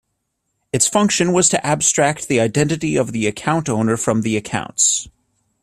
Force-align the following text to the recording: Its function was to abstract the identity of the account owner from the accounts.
Its 0.73 0.87
function 0.87 1.31
was 1.31 1.47
to 1.47 1.63
abstract 1.63 2.27
the 2.27 2.39
identity 2.39 2.95
of 2.95 3.11
the 3.11 3.27
account 3.27 3.69
owner 3.69 3.95
from 3.95 4.21
the 4.23 4.35
accounts. 4.35 5.07